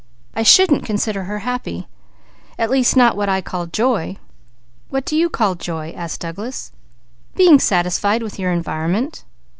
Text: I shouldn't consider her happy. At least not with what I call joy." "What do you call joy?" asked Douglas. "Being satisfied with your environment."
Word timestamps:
I 0.33 0.41
shouldn't 0.41 0.83
consider 0.83 1.25
her 1.25 1.37
happy. 1.45 1.87
At 2.57 2.71
least 2.71 2.97
not 2.97 3.13
with 3.13 3.27
what 3.29 3.29
I 3.29 3.39
call 3.39 3.67
joy." 3.67 4.17
"What 4.89 5.05
do 5.05 5.15
you 5.15 5.29
call 5.29 5.53
joy?" 5.53 5.93
asked 5.95 6.21
Douglas. 6.21 6.71
"Being 7.35 7.59
satisfied 7.59 8.23
with 8.23 8.39
your 8.39 8.51
environment." 8.51 9.23